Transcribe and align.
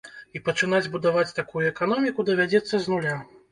І 0.37 0.39
пачынаць 0.47 0.91
будаваць 0.95 1.35
такую 1.41 1.63
эканоміку 1.73 2.27
давядзецца 2.33 2.75
з 2.77 2.85
нуля. 2.97 3.17